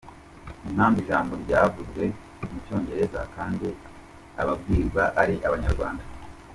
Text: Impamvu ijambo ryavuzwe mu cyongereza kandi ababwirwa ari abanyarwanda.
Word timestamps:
Impamvu 0.67 0.97
ijambo 1.03 1.33
ryavuzwe 1.43 2.03
mu 2.49 2.57
cyongereza 2.65 3.21
kandi 3.35 3.67
ababwirwa 4.41 5.03
ari 5.21 5.35
abanyarwanda. 5.47 6.03